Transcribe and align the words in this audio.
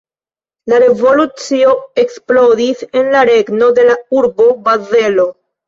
La 0.71 0.79
revolucio 0.83 1.75
eksplodis 2.05 2.83
en 2.99 3.13
la 3.19 3.23
regno 3.33 3.71
de 3.79 3.89
la 3.93 4.01
urbo 4.25 4.51
Bazelo. 4.67 5.31